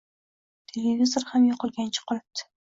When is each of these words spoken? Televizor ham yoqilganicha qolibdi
Televizor 0.71 1.27
ham 1.33 1.45
yoqilganicha 1.51 2.07
qolibdi 2.15 2.49